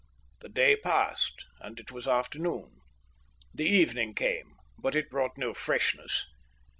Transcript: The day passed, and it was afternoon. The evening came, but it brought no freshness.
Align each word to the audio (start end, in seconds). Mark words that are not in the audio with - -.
The 0.39 0.49
day 0.49 0.75
passed, 0.75 1.45
and 1.59 1.79
it 1.79 1.91
was 1.91 2.07
afternoon. 2.07 2.77
The 3.53 3.67
evening 3.69 4.15
came, 4.15 4.55
but 4.79 4.95
it 4.95 5.11
brought 5.11 5.37
no 5.37 5.53
freshness. 5.53 6.25